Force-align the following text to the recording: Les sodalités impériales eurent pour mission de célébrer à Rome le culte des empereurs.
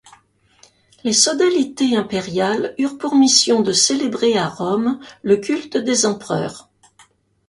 Les 1.03 1.13
sodalités 1.13 1.95
impériales 1.95 2.73
eurent 2.79 2.97
pour 2.97 3.13
mission 3.13 3.61
de 3.61 3.71
célébrer 3.71 4.35
à 4.35 4.47
Rome 4.49 4.99
le 5.21 5.37
culte 5.37 5.77
des 5.77 6.07
empereurs. 6.07 6.71